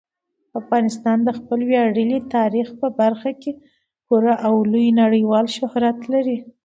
[0.59, 3.51] افغانستان د خپل ویاړلي تاریخ په برخه کې
[4.05, 6.37] پوره او لوی نړیوال شهرت لري.